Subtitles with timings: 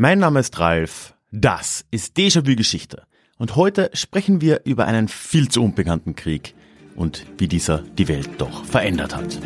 [0.00, 3.02] Mein Name ist Ralf, das ist Déjà-vu Geschichte
[3.36, 6.54] und heute sprechen wir über einen viel zu unbekannten Krieg
[6.94, 9.40] und wie dieser die Welt doch verändert hat.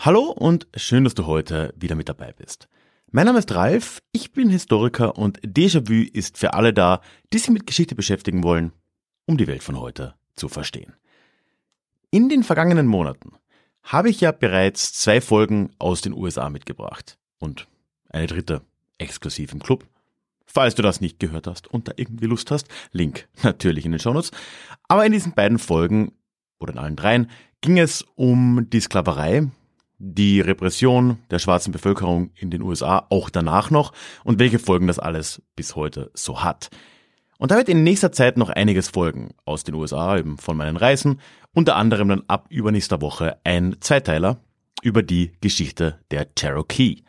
[0.00, 2.66] Hallo und schön, dass du heute wieder mit dabei bist.
[3.16, 7.00] Mein Name ist Ralf, ich bin Historiker und Déjà-vu ist für alle da,
[7.32, 8.72] die sich mit Geschichte beschäftigen wollen,
[9.24, 10.92] um die Welt von heute zu verstehen.
[12.10, 13.32] In den vergangenen Monaten
[13.82, 17.68] habe ich ja bereits zwei Folgen aus den USA mitgebracht und
[18.10, 18.60] eine dritte
[18.98, 19.86] exklusiv im Club.
[20.44, 23.98] Falls du das nicht gehört hast und da irgendwie Lust hast, Link natürlich in den
[23.98, 24.30] Shownotes.
[24.88, 26.12] Aber in diesen beiden Folgen
[26.58, 27.30] oder in allen dreien
[27.62, 29.48] ging es um die Sklaverei,
[29.98, 33.92] die Repression der schwarzen Bevölkerung in den USA auch danach noch
[34.24, 36.70] und welche Folgen das alles bis heute so hat.
[37.38, 40.76] Und da wird in nächster Zeit noch einiges folgen aus den USA, eben von meinen
[40.76, 41.20] Reisen,
[41.52, 44.38] unter anderem dann ab übernächster Woche ein Zweiteiler
[44.82, 47.02] über die Geschichte der Cherokee.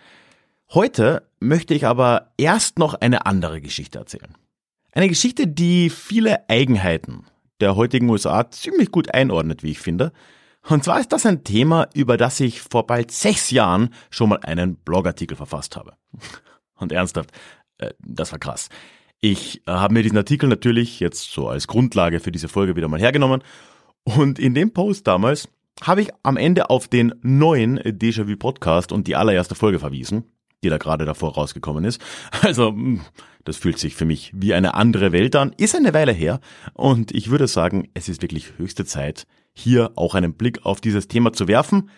[0.73, 4.35] Heute möchte ich aber erst noch eine andere Geschichte erzählen.
[4.91, 7.25] Eine Geschichte, die viele Eigenheiten
[7.59, 10.11] der heutigen USA ziemlich gut einordnet, wie ich finde,
[10.69, 14.39] und zwar ist das ein Thema, über das ich vor bald sechs Jahren schon mal
[14.43, 15.93] einen Blogartikel verfasst habe.
[16.75, 17.31] Und ernsthaft,
[17.77, 18.69] äh, das war krass.
[19.19, 22.88] Ich äh, habe mir diesen Artikel natürlich jetzt so als Grundlage für diese Folge wieder
[22.88, 23.41] mal hergenommen.
[24.03, 25.49] Und in dem Post damals
[25.81, 30.23] habe ich am Ende auf den neuen Déjà-vu Podcast und die allererste Folge verwiesen,
[30.63, 32.01] die da gerade davor rausgekommen ist.
[32.41, 33.01] Also, hm,
[33.43, 36.41] das fühlt sich für mich wie eine andere Welt an, ist eine Weile her
[36.73, 39.25] und ich würde sagen, es ist wirklich höchste Zeit,
[39.58, 41.89] hier auch einen Blick auf dieses Thema zu werfen.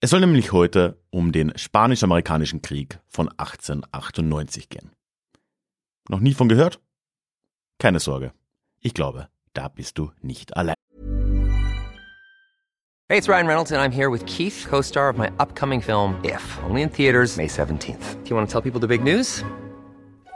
[0.00, 4.90] Es soll nämlich heute um den Spanisch-Amerikanischen Krieg von 1898 gehen.
[6.08, 6.80] Noch nie von gehört?
[7.78, 8.32] Keine Sorge.
[8.80, 10.74] Ich glaube, da bist du nicht allein.
[13.08, 16.58] Hey, it's Ryan Reynolds and I'm here with Keith, co-star of my upcoming film If,
[16.68, 18.24] only in theaters May 17th.
[18.24, 19.44] Do you want to tell people the big news?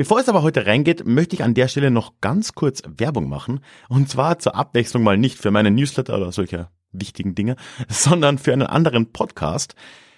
[0.00, 3.60] Bevor es aber heute reingeht, möchte ich an der Stelle noch ganz kurz Werbung machen.
[3.90, 7.56] Und zwar zur Abwechslung mal nicht für meine Newsletter oder solche wichtigen Dinge,
[7.90, 9.74] sondern für einen anderen Podcast.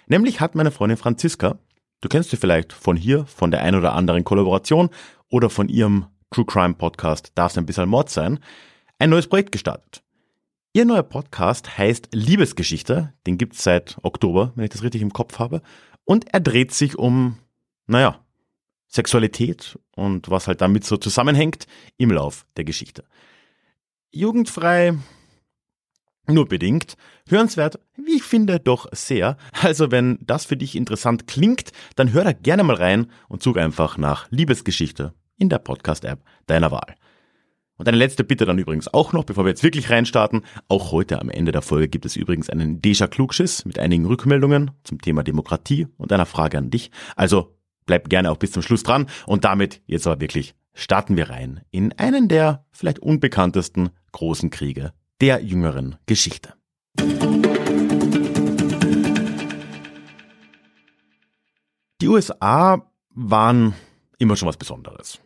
[0.07, 1.59] Nämlich hat meine Freundin Franziska,
[1.99, 4.89] du kennst sie vielleicht von hier, von der ein oder anderen Kollaboration
[5.27, 8.39] oder von ihrem True Crime Podcast Darf es ein bisschen Mord sein,
[8.99, 10.01] ein neues Projekt gestartet.
[10.71, 15.39] Ihr neuer Podcast heißt Liebesgeschichte, den gibt's seit Oktober, wenn ich das richtig im Kopf
[15.39, 15.61] habe,
[16.05, 17.37] und er dreht sich um,
[17.85, 18.22] naja,
[18.93, 21.65] Sexualität und was halt damit so zusammenhängt
[21.97, 23.03] im Lauf der Geschichte.
[24.11, 24.95] Jugendfrei
[26.27, 26.95] nur bedingt,
[27.27, 29.35] hörenswert, wie ich finde, doch sehr.
[29.61, 33.57] Also wenn das für dich interessant klingt, dann hör da gerne mal rein und such
[33.57, 36.95] einfach nach Liebesgeschichte in der Podcast-App deiner Wahl.
[37.77, 40.45] Und eine letzte Bitte dann übrigens auch noch, bevor wir jetzt wirklich reinstarten.
[40.67, 44.71] Auch heute am Ende der Folge gibt es übrigens einen Deja Klugschiss mit einigen Rückmeldungen
[44.83, 46.91] zum Thema Demokratie und einer Frage an dich.
[47.15, 49.07] Also Bleibt gerne auch bis zum Schluss dran.
[49.25, 54.93] Und damit jetzt aber wirklich starten wir rein in einen der vielleicht unbekanntesten großen Kriege
[55.21, 56.53] der jüngeren Geschichte.
[62.01, 63.73] Die USA waren
[64.17, 65.19] immer schon was Besonderes.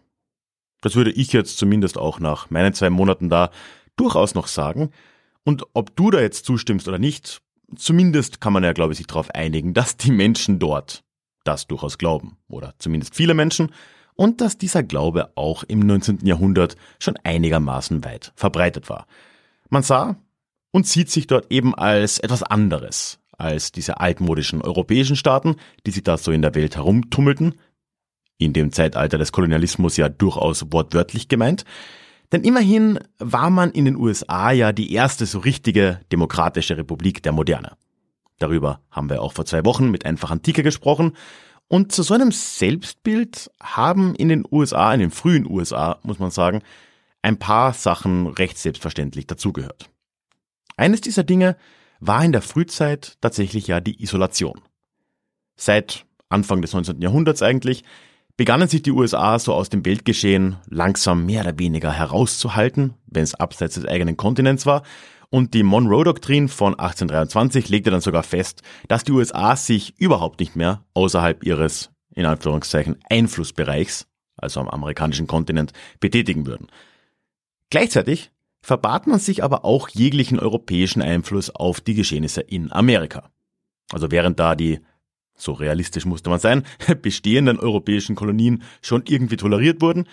[0.81, 3.49] Das würde ich jetzt zumindest auch nach meinen zwei Monaten da
[3.95, 4.91] durchaus noch sagen.
[5.43, 7.41] Und ob du da jetzt zustimmst oder nicht,
[7.75, 11.03] zumindest kann man ja, glaube ich, sich darauf einigen, dass die Menschen dort
[11.47, 13.71] das durchaus glauben, oder zumindest viele Menschen,
[14.15, 16.25] und dass dieser Glaube auch im 19.
[16.25, 19.07] Jahrhundert schon einigermaßen weit verbreitet war.
[19.69, 20.17] Man sah
[20.71, 25.55] und sieht sich dort eben als etwas anderes als diese altmodischen europäischen Staaten,
[25.85, 27.55] die sich da so in der Welt herumtummelten,
[28.37, 31.65] in dem Zeitalter des Kolonialismus ja durchaus wortwörtlich gemeint,
[32.31, 37.31] denn immerhin war man in den USA ja die erste so richtige demokratische Republik der
[37.31, 37.77] Moderne.
[38.39, 41.13] Darüber haben wir auch vor zwei Wochen mit Einfach Antike gesprochen.
[41.67, 46.31] Und zu so einem Selbstbild haben in den USA, in den frühen USA, muss man
[46.31, 46.61] sagen,
[47.21, 49.89] ein paar Sachen recht selbstverständlich dazugehört.
[50.77, 51.57] Eines dieser Dinge
[51.99, 54.61] war in der Frühzeit tatsächlich ja die Isolation.
[55.55, 57.01] Seit Anfang des 19.
[57.01, 57.83] Jahrhunderts eigentlich
[58.37, 63.33] begannen sich die USA so aus dem Weltgeschehen langsam mehr oder weniger herauszuhalten, wenn es
[63.33, 64.83] abseits des eigenen Kontinents war.
[65.29, 70.55] Und die Monroe-Doktrin von 1823 legte dann sogar fest, dass die USA sich überhaupt nicht
[70.55, 74.07] mehr außerhalb ihres, in Anführungszeichen, Einflussbereichs,
[74.37, 76.67] also am amerikanischen Kontinent, betätigen würden.
[77.69, 78.31] Gleichzeitig
[78.61, 83.29] verbat man sich aber auch jeglichen europäischen Einfluss auf die Geschehnisse in Amerika.
[83.91, 84.79] Also während da die,
[85.35, 86.63] so realistisch musste man sein,
[87.01, 90.07] bestehenden europäischen Kolonien schon irgendwie toleriert wurden,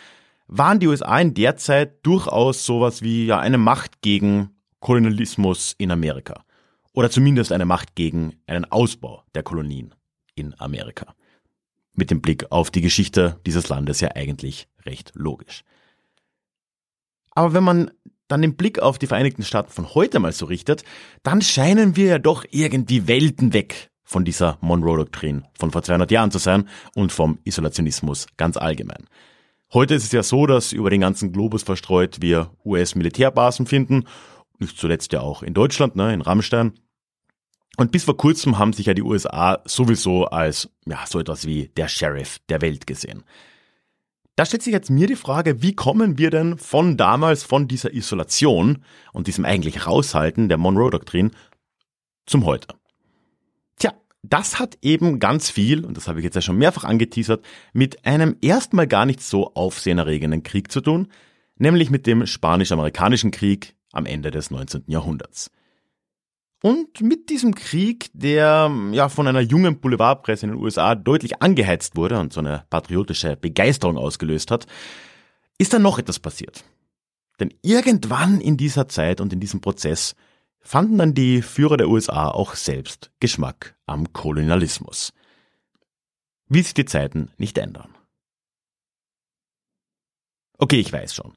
[0.46, 4.53] waren die USA in der Zeit durchaus sowas wie ja eine Macht gegen
[4.84, 6.44] Kolonialismus in Amerika.
[6.92, 9.94] Oder zumindest eine Macht gegen einen Ausbau der Kolonien
[10.34, 11.14] in Amerika.
[11.94, 15.64] Mit dem Blick auf die Geschichte dieses Landes ja eigentlich recht logisch.
[17.30, 17.92] Aber wenn man
[18.28, 20.84] dann den Blick auf die Vereinigten Staaten von heute mal so richtet,
[21.22, 26.30] dann scheinen wir ja doch irgendwie Welten weg von dieser Monroe-Doktrin von vor 200 Jahren
[26.30, 29.06] zu sein und vom Isolationismus ganz allgemein.
[29.72, 34.04] Heute ist es ja so, dass über den ganzen Globus verstreut wir US-Militärbasen finden,
[34.58, 36.72] nicht zuletzt ja auch in Deutschland, ne, in Rammstein.
[37.76, 41.68] Und bis vor kurzem haben sich ja die USA sowieso als ja, so etwas wie
[41.76, 43.24] der Sheriff der Welt gesehen.
[44.36, 47.92] Da stellt sich jetzt mir die Frage, wie kommen wir denn von damals, von dieser
[47.92, 51.30] Isolation und diesem eigentlich Raushalten der Monroe-Doktrin
[52.26, 52.68] zum Heute?
[53.78, 53.92] Tja,
[54.22, 58.04] das hat eben ganz viel, und das habe ich jetzt ja schon mehrfach angeteasert, mit
[58.04, 61.08] einem erstmal gar nicht so aufsehenerregenden Krieg zu tun,
[61.56, 64.84] nämlich mit dem Spanisch-Amerikanischen Krieg am Ende des 19.
[64.86, 65.50] Jahrhunderts.
[66.62, 71.94] Und mit diesem Krieg, der ja von einer jungen Boulevardpresse in den USA deutlich angeheizt
[71.94, 74.66] wurde und so eine patriotische Begeisterung ausgelöst hat,
[75.58, 76.64] ist dann noch etwas passiert.
[77.38, 80.14] Denn irgendwann in dieser Zeit und in diesem Prozess
[80.60, 85.12] fanden dann die Führer der USA auch selbst Geschmack am Kolonialismus.
[86.48, 87.94] Wie sich die Zeiten nicht ändern.
[90.56, 91.34] Okay, ich weiß schon.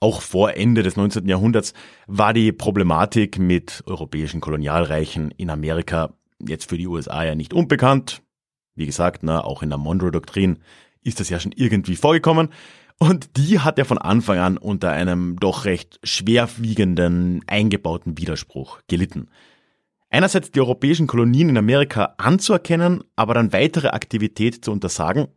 [0.00, 1.26] Auch vor Ende des 19.
[1.26, 1.74] Jahrhunderts
[2.06, 6.14] war die Problematik mit europäischen Kolonialreichen in Amerika
[6.46, 8.22] jetzt für die USA ja nicht unbekannt.
[8.76, 10.60] Wie gesagt, na, auch in der Monroe-Doktrin
[11.02, 12.50] ist das ja schon irgendwie vorgekommen.
[13.00, 19.28] Und die hat ja von Anfang an unter einem doch recht schwerwiegenden, eingebauten Widerspruch gelitten.
[20.10, 25.28] Einerseits die europäischen Kolonien in Amerika anzuerkennen, aber dann weitere Aktivität zu untersagen,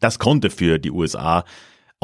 [0.00, 1.44] das konnte für die USA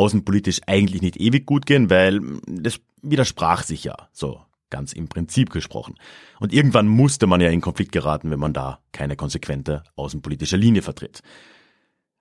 [0.01, 5.51] außenpolitisch eigentlich nicht ewig gut gehen, weil das widersprach sich ja, so ganz im Prinzip
[5.51, 5.97] gesprochen.
[6.39, 10.81] Und irgendwann musste man ja in Konflikt geraten, wenn man da keine konsequente außenpolitische Linie
[10.81, 11.21] vertritt.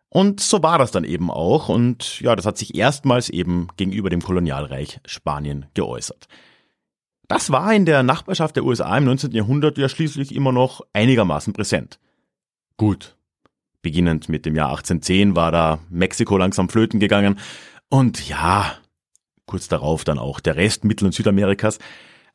[0.10, 4.10] Und so war das dann eben auch und ja, das hat sich erstmals eben gegenüber
[4.10, 6.28] dem Kolonialreich Spanien geäußert.
[7.28, 9.32] Das war in der Nachbarschaft der USA im 19.
[9.32, 12.00] Jahrhundert ja schließlich immer noch einigermaßen präsent.
[12.76, 13.16] Gut,
[13.82, 17.40] Beginnend mit dem Jahr 1810 war da Mexiko langsam flöten gegangen
[17.90, 18.78] und ja,
[19.46, 21.80] kurz darauf dann auch der Rest Mittel- und Südamerikas.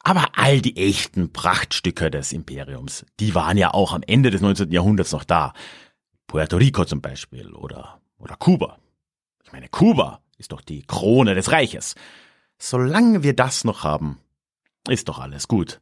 [0.00, 4.70] Aber all die echten Prachtstücke des Imperiums, die waren ja auch am Ende des 19.
[4.70, 5.54] Jahrhunderts noch da.
[6.26, 8.78] Puerto Rico zum Beispiel oder, oder Kuba.
[9.44, 11.94] Ich meine, Kuba ist doch die Krone des Reiches.
[12.58, 14.18] Solange wir das noch haben,
[14.88, 15.80] ist doch alles gut,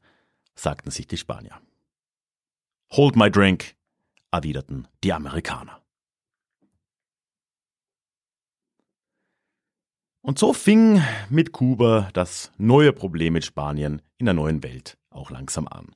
[0.55, 1.61] sagten sich die Spanier.
[2.93, 3.75] Hold my drink,
[4.32, 5.82] erwiderten die Amerikaner.
[10.25, 15.31] Und so fing mit Kuba das neue Problem mit Spanien in der neuen Welt auch
[15.31, 15.88] langsam an.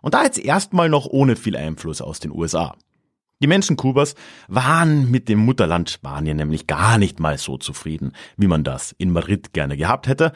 [0.00, 2.76] Und da jetzt erstmal noch ohne viel Einfluss aus den USA.
[3.40, 4.14] Die Menschen Kubas
[4.48, 9.10] waren mit dem Mutterland Spanien nämlich gar nicht mal so zufrieden, wie man das in
[9.10, 10.32] Madrid gerne gehabt hätte.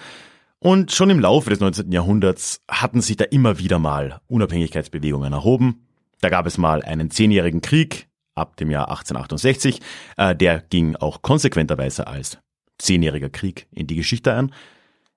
[0.58, 1.92] Und schon im Laufe des 19.
[1.92, 5.86] Jahrhunderts hatten sich da immer wieder mal Unabhängigkeitsbewegungen erhoben,
[6.20, 9.80] da gab es mal einen zehnjährigen Krieg ab dem Jahr 1868.
[10.16, 12.38] Äh, der ging auch konsequenterweise als
[12.78, 14.54] zehnjähriger Krieg in die Geschichte ein.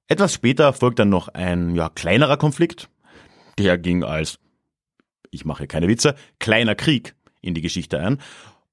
[0.08, 2.90] Etwas später folgt dann noch ein ja, kleinerer Konflikt.
[3.58, 4.40] Der ging als,
[5.32, 8.20] ich mache keine Witze, kleiner Krieg in die Geschichte ein.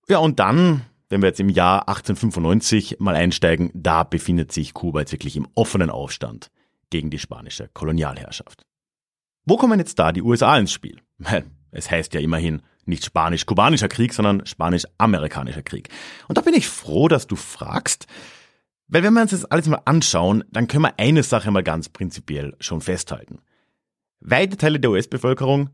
[0.09, 5.01] Ja, und dann, wenn wir jetzt im Jahr 1895 mal einsteigen, da befindet sich Kuba
[5.01, 6.51] jetzt wirklich im offenen Aufstand
[6.91, 8.67] gegen die spanische Kolonialherrschaft.
[9.45, 11.01] Wo kommen jetzt da die USA ins Spiel?
[11.71, 15.89] Es heißt ja immerhin nicht spanisch-kubanischer Krieg, sondern spanisch-amerikanischer Krieg.
[16.29, 18.07] Und da bin ich froh, dass du fragst,
[18.89, 21.89] weil wenn wir uns das alles mal anschauen, dann können wir eine Sache mal ganz
[21.89, 23.39] prinzipiell schon festhalten.
[24.19, 25.71] Weite Teile der US-Bevölkerung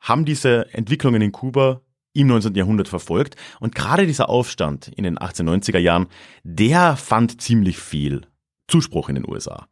[0.00, 1.80] haben diese Entwicklungen in Kuba
[2.12, 2.54] im 19.
[2.54, 6.08] Jahrhundert verfolgt und gerade dieser Aufstand in den 1890er Jahren,
[6.42, 8.26] der fand ziemlich viel
[8.68, 9.66] Zuspruch in den USA.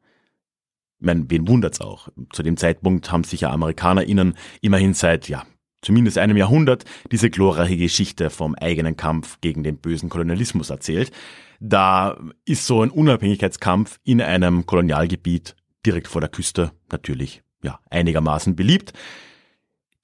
[0.99, 2.09] Ich meine, wen wundert's auch?
[2.33, 5.45] Zu dem Zeitpunkt haben sich ja AmerikanerInnen immerhin seit, ja,
[5.83, 11.13] zumindest einem Jahrhundert diese glorreiche Geschichte vom eigenen Kampf gegen den bösen Kolonialismus erzählt.
[11.61, 18.57] Da ist so ein Unabhängigkeitskampf in einem Kolonialgebiet direkt vor der Küste natürlich ja, einigermaßen
[18.57, 18.93] beliebt.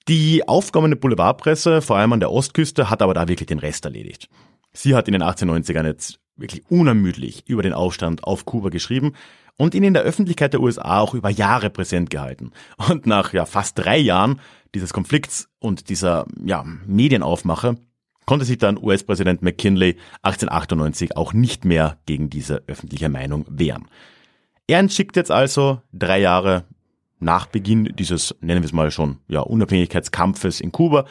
[0.09, 4.29] Die aufkommende Boulevardpresse, vor allem an der Ostküste, hat aber da wirklich den Rest erledigt.
[4.73, 9.13] Sie hat in den 1890ern jetzt wirklich unermüdlich über den Aufstand auf Kuba geschrieben
[9.63, 12.51] und ihn in der Öffentlichkeit der USA auch über Jahre präsent gehalten.
[12.89, 14.41] Und nach ja, fast drei Jahren
[14.75, 17.77] dieses Konflikts und dieser ja, Medienaufmache
[18.27, 23.87] konnte sich dann US-Präsident McKinley 1898 auch nicht mehr gegen diese öffentliche Meinung wehren.
[24.67, 26.65] Er entschickt jetzt also drei Jahre
[27.21, 31.05] nach Beginn dieses, nennen wir es mal schon, ja, Unabhängigkeitskampfes in Kuba,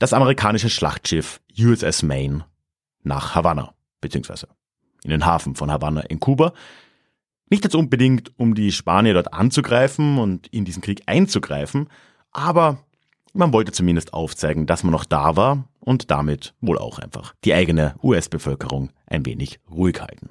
[0.00, 2.46] das amerikanische Schlachtschiff USS Maine
[3.04, 4.48] nach Havanna, beziehungsweise
[5.04, 6.52] in den Hafen von Havanna in Kuba.
[7.52, 11.90] Nicht jetzt unbedingt, um die Spanier dort anzugreifen und in diesen Krieg einzugreifen,
[12.30, 12.82] aber
[13.34, 17.52] man wollte zumindest aufzeigen, dass man noch da war und damit wohl auch einfach die
[17.52, 20.30] eigene US-Bevölkerung ein wenig ruhig halten.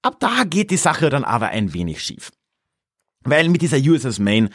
[0.00, 2.32] Ab da geht die Sache dann aber ein wenig schief.
[3.24, 4.48] Weil mit dieser USS Maine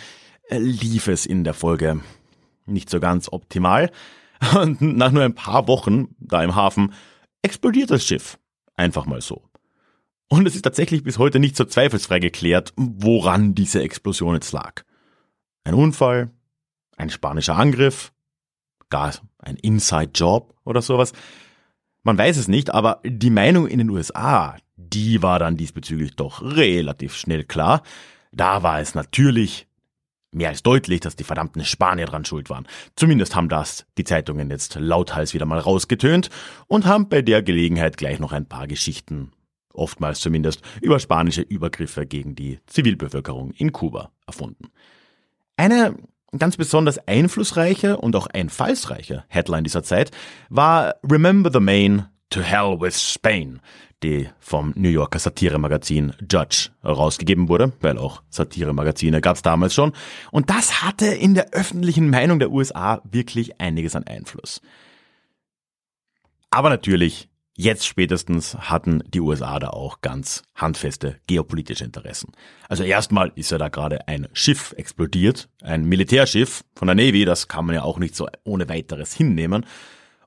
[0.49, 2.01] äh, lief es in der Folge
[2.65, 3.91] nicht so ganz optimal.
[4.59, 6.93] Und nach nur ein paar Wochen da im Hafen
[7.43, 8.39] explodiert das Schiff.
[8.75, 9.43] Einfach mal so.
[10.27, 14.83] Und es ist tatsächlich bis heute nicht so zweifelsfrei geklärt, woran diese Explosion jetzt lag.
[15.63, 16.31] Ein Unfall,
[16.97, 18.11] ein spanischer Angriff,
[18.89, 21.13] gar ein Inside Job oder sowas.
[22.03, 26.41] Man weiß es nicht, aber die Meinung in den USA, die war dann diesbezüglich doch
[26.41, 27.83] relativ schnell klar.
[28.31, 29.67] Da war es natürlich
[30.31, 32.67] mehr als deutlich, dass die verdammten Spanier dran schuld waren.
[32.95, 36.29] Zumindest haben das die Zeitungen jetzt lauthals wieder mal rausgetönt
[36.67, 39.31] und haben bei der Gelegenheit gleich noch ein paar Geschichten,
[39.77, 44.69] oftmals zumindest, über spanische Übergriffe gegen die Zivilbevölkerung in Kuba erfunden.
[45.57, 45.95] Eine
[46.37, 50.11] ganz besonders einflussreiche und auch einfallsreiche Headline dieser Zeit
[50.49, 53.61] war Remember the Maine, to Hell with Spain,
[54.03, 59.93] die vom New Yorker Satiremagazin Judge herausgegeben wurde, weil auch Satiremagazine gab es damals schon.
[60.31, 64.61] Und das hatte in der öffentlichen Meinung der USA wirklich einiges an Einfluss.
[66.49, 72.31] Aber natürlich, jetzt spätestens hatten die USA da auch ganz handfeste geopolitische Interessen.
[72.67, 77.47] Also erstmal ist ja da gerade ein Schiff explodiert, ein Militärschiff von der Navy, das
[77.47, 79.65] kann man ja auch nicht so ohne weiteres hinnehmen.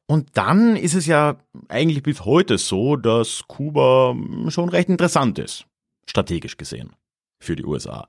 [0.06, 1.36] Und dann ist es ja
[1.68, 4.16] eigentlich bis heute so, dass Kuba
[4.48, 5.66] schon recht interessant ist,
[6.06, 6.96] strategisch gesehen,
[7.38, 8.08] für die USA.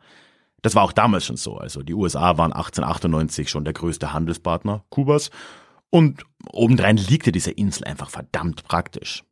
[0.61, 1.57] Das war auch damals schon so.
[1.57, 5.29] Also die USA waren 1898 schon der größte Handelspartner Kubas.
[5.89, 9.24] Und obendrein liegt ja diese Insel einfach verdammt praktisch.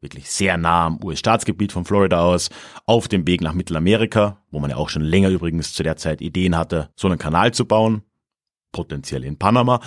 [0.00, 2.50] Wirklich sehr nah am US-Staatsgebiet von Florida aus,
[2.86, 6.20] auf dem Weg nach Mittelamerika, wo man ja auch schon länger übrigens zu der Zeit
[6.20, 8.02] Ideen hatte, so einen Kanal zu bauen,
[8.72, 9.80] potenziell in Panama.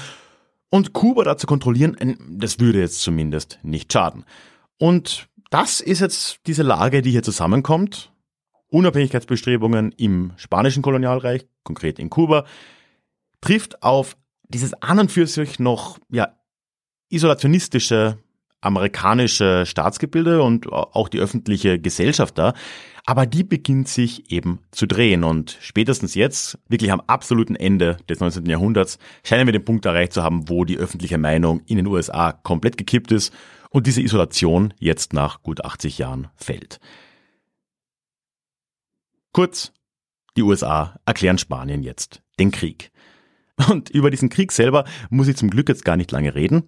[0.70, 4.26] Und Kuba da zu kontrollieren, das würde jetzt zumindest nicht schaden.
[4.78, 8.12] Und das ist jetzt diese Lage, die hier zusammenkommt.
[8.70, 12.46] Unabhängigkeitsbestrebungen im spanischen Kolonialreich, konkret in Kuba,
[13.42, 14.18] trifft auf
[14.50, 16.36] dieses an und für sich noch ja,
[17.10, 18.18] isolationistische
[18.66, 22.54] amerikanische Staatsgebilde und auch die öffentliche Gesellschaft da.
[23.06, 28.20] Aber die beginnt sich eben zu drehen und spätestens jetzt, wirklich am absoluten Ende des
[28.20, 28.48] 19.
[28.48, 32.32] Jahrhunderts, scheinen wir den Punkt erreicht zu haben, wo die öffentliche Meinung in den USA
[32.32, 33.32] komplett gekippt ist
[33.70, 36.80] und diese Isolation jetzt nach gut 80 Jahren fällt.
[39.32, 39.72] Kurz,
[40.36, 42.92] die USA erklären Spanien jetzt den Krieg.
[43.70, 46.64] Und über diesen Krieg selber muss ich zum Glück jetzt gar nicht lange reden,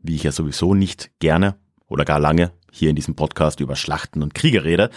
[0.00, 4.22] wie ich ja sowieso nicht gerne oder gar lange hier in diesem Podcast über Schlachten
[4.22, 4.90] und Kriege rede.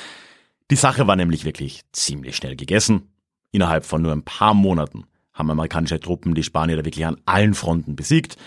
[0.72, 3.12] Die Sache war nämlich wirklich ziemlich schnell gegessen.
[3.52, 7.54] Innerhalb von nur ein paar Monaten haben amerikanische Truppen die Spanier da wirklich an allen
[7.54, 8.38] Fronten besiegt.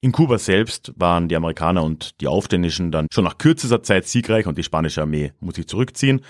[0.00, 4.46] In Kuba selbst waren die Amerikaner und die Aufständischen dann schon nach kürzester Zeit siegreich
[4.46, 6.20] und die spanische Armee muss sich zurückziehen.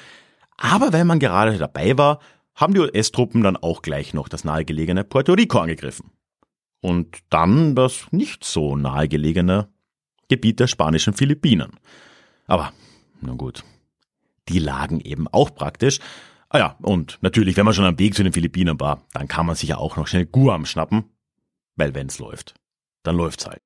[0.56, 2.20] Aber weil man gerade dabei war,
[2.56, 6.10] haben die US-Truppen dann auch gleich noch das nahegelegene Puerto Rico angegriffen.
[6.80, 9.68] Und dann das nicht so nahegelegene
[10.28, 11.72] Gebiet der spanischen Philippinen.
[12.46, 12.72] Aber,
[13.20, 13.62] nun gut,
[14.48, 16.00] die lagen eben auch praktisch.
[16.48, 19.46] Ah ja, und natürlich, wenn man schon am Weg zu den Philippinen war, dann kann
[19.46, 21.04] man sich ja auch noch schnell Guam schnappen,
[21.74, 22.54] weil wenn's läuft,
[23.02, 23.65] dann läuft's halt.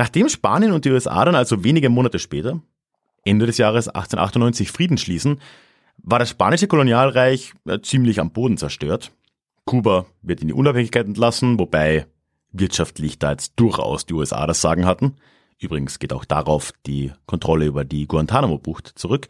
[0.00, 2.62] Nachdem Spanien und die USA dann also wenige Monate später,
[3.22, 5.42] Ende des Jahres 1898, Frieden schließen,
[5.98, 9.12] war das spanische Kolonialreich äh, ziemlich am Boden zerstört.
[9.66, 12.06] Kuba wird in die Unabhängigkeit entlassen, wobei
[12.50, 15.16] wirtschaftlich da jetzt durchaus die USA das Sagen hatten.
[15.58, 19.28] Übrigens geht auch darauf die Kontrolle über die Guantanamo-Bucht zurück.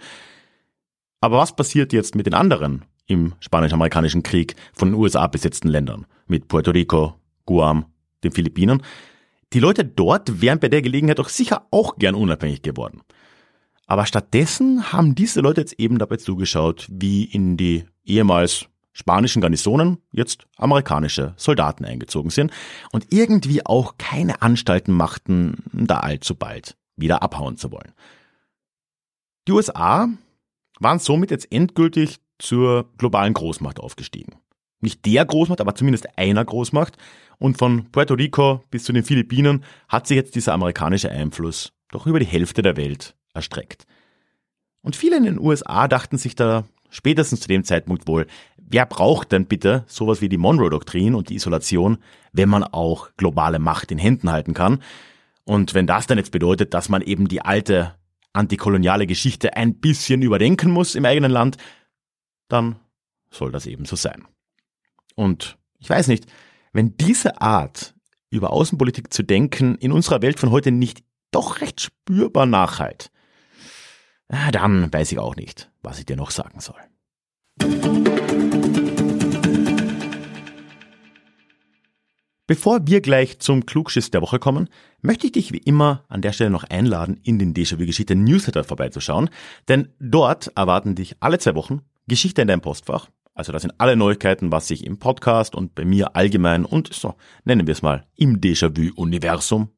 [1.21, 6.07] Aber was passiert jetzt mit den anderen im spanisch-amerikanischen Krieg von den USA besetzten Ländern?
[6.29, 7.87] Mit Puerto Rico, Guam,
[8.23, 8.85] den Philippinen?
[9.52, 13.02] Die Leute dort wären bei der Gelegenheit doch sicher auch gern unabhängig geworden.
[13.87, 19.99] Aber stattdessen haben diese Leute jetzt eben dabei zugeschaut, wie in die ehemals spanischen Garnisonen
[20.12, 22.52] jetzt amerikanische Soldaten eingezogen sind
[22.92, 27.92] und irgendwie auch keine Anstalten machten, da allzu bald wieder abhauen zu wollen.
[29.49, 30.09] Die USA
[30.78, 34.37] waren somit jetzt endgültig zur globalen Großmacht aufgestiegen.
[34.80, 36.97] Nicht der Großmacht, aber zumindest einer Großmacht.
[37.41, 42.07] Und von Puerto Rico bis zu den Philippinen hat sich jetzt dieser amerikanische Einfluss doch
[42.07, 43.87] über die Hälfte der Welt erstreckt.
[44.83, 48.27] Und viele in den USA dachten sich da spätestens zu dem Zeitpunkt wohl,
[48.59, 51.99] wer braucht denn bitte sowas wie die Monroe-Doktrin und die Isolation,
[52.33, 54.83] wenn man auch globale Macht in Händen halten kann?
[55.45, 57.95] Und wenn das dann jetzt bedeutet, dass man eben die alte
[58.35, 61.57] antikoloniale Geschichte ein bisschen überdenken muss im eigenen Land,
[62.49, 62.77] dann
[63.31, 64.27] soll das eben so sein.
[65.15, 66.27] Und ich weiß nicht,
[66.73, 67.95] wenn diese Art,
[68.31, 73.11] über Außenpolitik zu denken, in unserer Welt von heute nicht doch recht spürbar nachhalt,
[74.29, 76.77] ah, dann weiß ich auch nicht, was ich dir noch sagen soll.
[82.47, 84.69] Bevor wir gleich zum Klugschiss der Woche kommen,
[85.03, 89.31] möchte ich dich wie immer an der Stelle noch einladen, in den Déjà-vu-Geschichte Newsletter vorbeizuschauen,
[89.69, 93.09] denn dort erwarten dich alle zwei Wochen Geschichte in deinem Postfach.
[93.41, 97.15] Also das sind alle Neuigkeiten, was sich im Podcast und bei mir allgemein und so
[97.47, 99.71] nennen wir es mal im Déjà-vu-Universum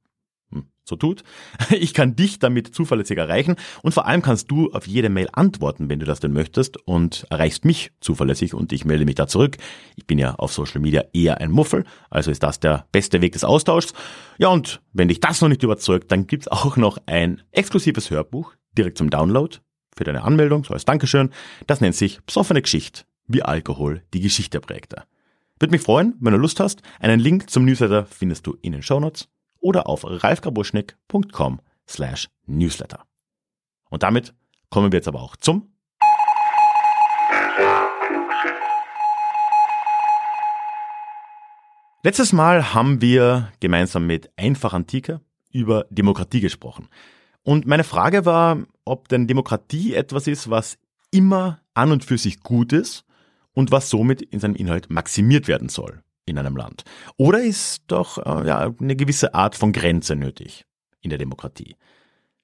[0.85, 1.23] so tut.
[1.71, 5.89] Ich kann dich damit zuverlässig erreichen und vor allem kannst du auf jede Mail antworten,
[5.89, 9.59] wenn du das denn möchtest und erreichst mich zuverlässig und ich melde mich da zurück.
[9.95, 13.35] Ich bin ja auf Social Media eher ein Muffel, also ist das der beste Weg
[13.35, 13.95] des Austauschs.
[14.39, 18.55] Ja und wenn dich das noch nicht überzeugt, dann gibt's auch noch ein exklusives Hörbuch
[18.77, 19.57] direkt zum Download
[19.97, 21.31] für deine Anmeldung, so als Dankeschön.
[21.69, 25.05] Das nennt sich Psoffene Geschichte, wie Alkohol die Geschichte prägte.
[25.59, 26.83] Würde mich freuen, wenn du Lust hast.
[26.99, 29.29] Einen Link zum Newsletter findest du in den Shownotes
[29.61, 33.05] oder auf ralfgrabuschnick.com slash newsletter.
[33.91, 34.35] Und damit
[34.71, 35.69] kommen wir jetzt aber auch zum
[42.05, 45.21] Letztes Mal haben wir gemeinsam mit Einfach Antike
[45.53, 46.89] über Demokratie gesprochen.
[47.45, 50.79] Und meine Frage war, ob denn Demokratie etwas ist, was
[51.13, 53.05] immer an und für sich gut ist
[53.55, 56.85] und was somit in seinem Inhalt maximiert werden soll in einem Land?
[57.17, 60.65] Oder ist doch äh, ja, eine gewisse Art von Grenze nötig
[61.01, 61.77] in der Demokratie?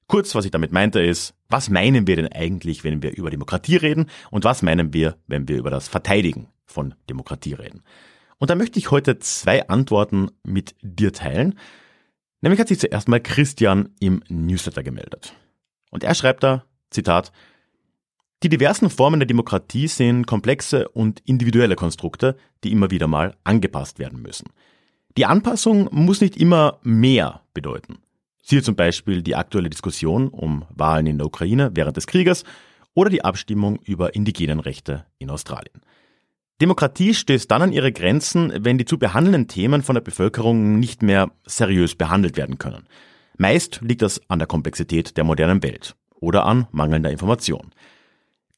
[0.07, 3.77] Kurz, was ich damit meinte, ist, was meinen wir denn eigentlich, wenn wir über Demokratie
[3.77, 7.83] reden und was meinen wir, wenn wir über das Verteidigen von Demokratie reden?
[8.39, 11.59] Und da möchte ich heute zwei Antworten mit dir teilen.
[12.41, 15.35] Nämlich hat sich zuerst mal Christian im Newsletter gemeldet.
[15.91, 17.33] Und er schreibt da, Zitat,
[18.43, 23.99] die diversen Formen der Demokratie sind komplexe und individuelle Konstrukte, die immer wieder mal angepasst
[23.99, 24.51] werden müssen.
[25.17, 27.99] Die Anpassung muss nicht immer mehr bedeuten.
[28.43, 32.45] Siehe zum Beispiel die aktuelle Diskussion um Wahlen in der Ukraine während des Krieges
[32.95, 35.83] oder die Abstimmung über indigenen Rechte in Australien.
[36.61, 41.03] Demokratie stößt dann an ihre Grenzen, wenn die zu behandelnden Themen von der Bevölkerung nicht
[41.03, 42.87] mehr seriös behandelt werden können.
[43.37, 47.73] Meist liegt das an der Komplexität der modernen Welt oder an mangelnder Information.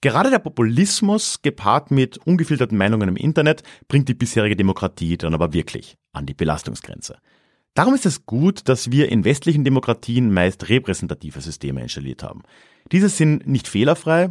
[0.02, 5.52] Gerade der Populismus gepaart mit ungefilterten Meinungen im Internet bringt die bisherige Demokratie dann aber
[5.52, 7.18] wirklich an die Belastungsgrenze.
[7.74, 12.42] Darum ist es gut, dass wir in westlichen Demokratien meist repräsentative Systeme installiert haben.
[12.90, 14.30] Diese sind nicht fehlerfrei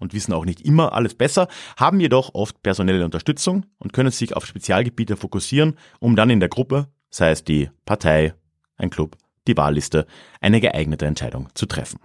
[0.00, 1.46] und wissen auch nicht immer alles besser,
[1.76, 6.48] haben jedoch oft personelle Unterstützung und können sich auf Spezialgebiete fokussieren, um dann in der
[6.48, 8.34] Gruppe, sei es die Partei,
[8.76, 10.06] ein Club, die Wahlliste,
[10.40, 12.00] eine geeignete Entscheidung zu treffen.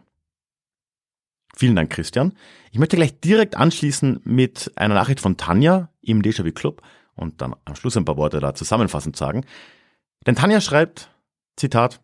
[1.59, 2.31] Vielen Dank, Christian.
[2.71, 6.81] Ich möchte gleich direkt anschließen mit einer Nachricht von Tanja im Déjà-vu Club.
[7.15, 9.45] und dann am Schluss ein paar Worte da zusammenfassend sagen.
[10.25, 11.11] Denn Tanja schreibt,
[11.57, 11.99] Zitat,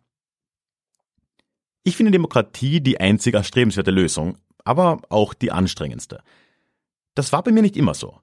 [1.84, 6.22] ich finde Demokratie die einzig erstrebenswerte Lösung, aber auch die anstrengendste.
[7.14, 8.20] Das war bei mir nicht immer so.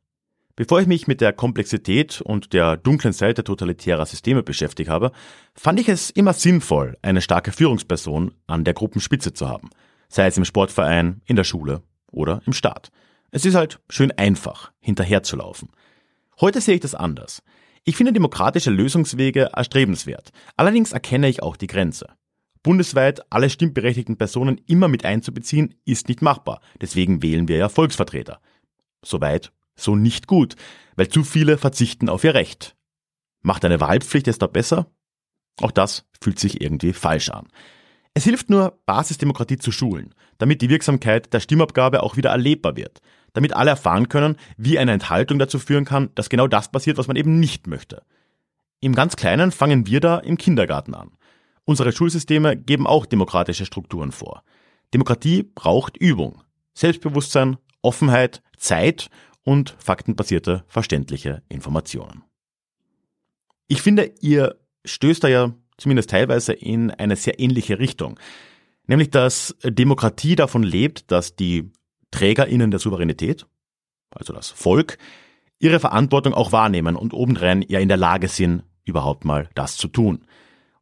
[0.56, 5.12] Bevor ich mich mit der Komplexität und der dunklen Seite totalitärer Systeme beschäftigt habe,
[5.56, 9.72] fand ich es immer sinnvoll, eine starke Führungsperson an der Gruppenspitze zu haben,
[10.14, 12.92] sei es im Sportverein, in der Schule oder im Staat.
[13.32, 15.70] Es ist halt schön einfach, hinterherzulaufen.
[16.40, 17.42] Heute sehe ich das anders.
[17.84, 20.32] Ich finde demokratische Lösungswege erstrebenswert.
[20.56, 22.08] Allerdings erkenne ich auch die Grenze.
[22.62, 26.62] Bundesweit alle stimmberechtigten Personen immer mit einzubeziehen, ist nicht machbar.
[26.80, 28.40] Deswegen wählen wir ja Volksvertreter.
[29.04, 30.56] Soweit, so nicht gut,
[30.96, 32.76] weil zu viele verzichten auf ihr Recht.
[33.42, 34.86] Macht eine Wahlpflicht es da besser?
[35.60, 37.48] Auch das fühlt sich irgendwie falsch an.
[38.14, 43.02] Es hilft nur, Basisdemokratie zu schulen, damit die Wirksamkeit der Stimmabgabe auch wieder erlebbar wird,
[43.34, 47.08] damit alle erfahren können, wie eine Enthaltung dazu führen kann, dass genau das passiert, was
[47.08, 48.04] man eben nicht möchte.
[48.82, 51.12] Im ganz Kleinen fangen wir da im Kindergarten an.
[51.66, 54.44] Unsere Schulsysteme geben auch demokratische Strukturen vor.
[54.94, 59.10] Demokratie braucht Übung, Selbstbewusstsein, Offenheit, Zeit
[59.44, 62.24] und faktenbasierte, verständliche Informationen.
[63.68, 68.20] Ich finde, ihr stößt da ja zumindest teilweise in eine sehr ähnliche Richtung.
[68.88, 71.72] Nämlich, dass Demokratie davon lebt, dass die
[72.12, 73.46] TrägerInnen der Souveränität,
[74.12, 74.98] also das Volk,
[75.60, 79.88] ihre Verantwortung auch wahrnehmen und obendrein ja in der Lage sind, überhaupt mal das zu
[79.88, 80.26] tun.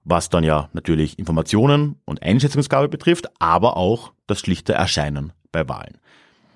[0.04, 5.98] Was dann ja natürlich Informationen und Einschätzungsgabe betrifft, aber auch das schlichte Erscheinen bei Wahlen.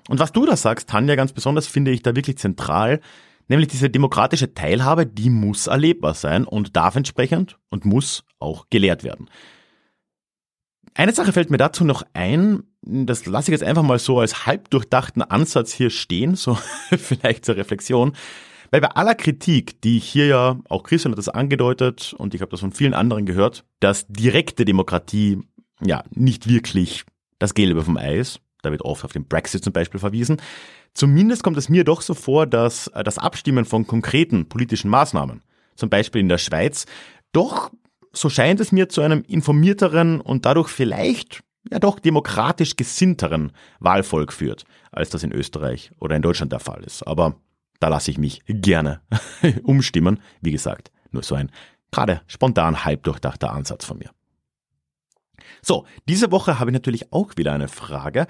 [0.08, 3.00] Und was du da sagst, Tanja, ganz besonders finde ich da wirklich zentral,
[3.48, 9.04] nämlich diese demokratische Teilhabe, die muss erlebbar sein und darf entsprechend und muss auch gelehrt
[9.04, 9.28] werden.
[10.94, 14.46] Eine Sache fällt mir dazu noch ein, das lasse ich jetzt einfach mal so als
[14.46, 16.54] halbdurchdachten Ansatz hier stehen, so
[16.90, 18.12] vielleicht zur Reflexion.
[18.70, 22.40] Weil bei aller Kritik, die ich hier ja, auch Christian hat das angedeutet und ich
[22.40, 25.40] habe das von vielen anderen gehört, dass direkte Demokratie
[25.84, 27.04] ja nicht wirklich
[27.38, 30.40] das Gelbe vom Eis, da wird oft auf den Brexit zum Beispiel verwiesen.
[30.92, 35.42] Zumindest kommt es mir doch so vor, dass das Abstimmen von konkreten politischen Maßnahmen,
[35.76, 36.86] zum Beispiel in der Schweiz,
[37.32, 37.70] doch
[38.12, 44.32] so scheint es mir zu einem informierteren und dadurch vielleicht ja doch demokratisch gesinnteren Wahlvolk
[44.32, 47.02] führt, als das in Österreich oder in Deutschland der Fall ist.
[47.06, 47.36] Aber
[47.80, 49.00] da lasse ich mich gerne
[49.64, 50.20] umstimmen.
[50.40, 51.50] Wie gesagt, nur so ein
[51.90, 54.10] gerade spontan halb durchdachter Ansatz von mir.
[55.62, 58.26] So, diese Woche habe ich natürlich auch wieder eine Frage.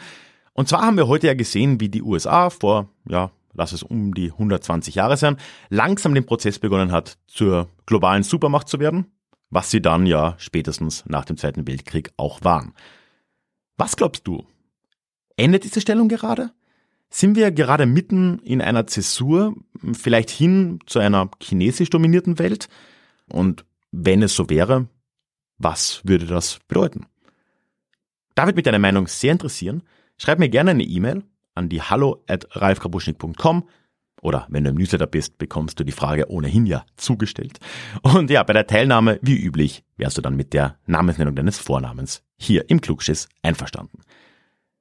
[0.57, 4.15] Und zwar haben wir heute ja gesehen, wie die USA vor, ja, lass es um
[4.15, 5.37] die 120 Jahre sein,
[5.69, 9.07] langsam den Prozess begonnen hat, zur globalen Supermacht zu werden
[9.51, 12.75] was sie dann ja spätestens nach dem Zweiten Weltkrieg auch waren.
[13.77, 14.47] Was glaubst du?
[15.37, 16.53] Endet diese Stellung gerade?
[17.09, 19.55] Sind wir gerade mitten in einer Zäsur,
[19.93, 22.69] vielleicht hin zu einer chinesisch dominierten Welt?
[23.31, 24.89] Und wenn es so wäre,
[25.59, 27.07] was würde das bedeuten?
[28.35, 29.83] Da wird mich deine Meinung sehr interessieren.
[30.19, 31.25] Schreib mir gerne eine E-Mail
[31.55, 33.69] an die hallo at ralfkrabuschnik.com
[34.23, 37.59] oder wenn du im Newsletter bist, bekommst du die Frage ohnehin ja zugestellt.
[38.03, 42.23] Und ja, bei der Teilnahme, wie üblich, wärst du dann mit der Namensnennung deines Vornamens
[42.37, 44.01] hier im Klugschiss einverstanden.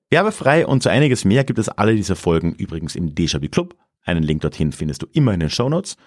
[0.09, 3.75] Werbefrei und so einiges mehr gibt es alle diese Folgen übrigens im Déjà-vu Club.
[4.03, 5.97] Einen Link dorthin findest du immer in den Show Notes.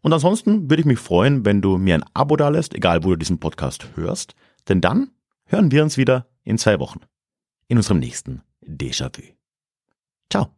[0.00, 3.16] Und ansonsten würde ich mich freuen, wenn du mir ein Abo dalässt, egal wo du
[3.16, 4.34] diesen Podcast hörst,
[4.68, 5.10] denn dann
[5.44, 7.00] hören wir uns wieder in zwei Wochen.
[7.66, 9.34] In unserem nächsten Déjà-vu.
[10.30, 10.57] Ciao.